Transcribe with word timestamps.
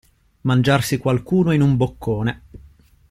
Mangiarsi 0.41 0.97
qualcuno 0.97 1.51
in 1.51 1.61
un 1.61 1.77
boccone. 1.77 2.41